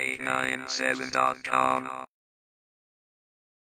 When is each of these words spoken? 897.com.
897.com. 0.00 2.09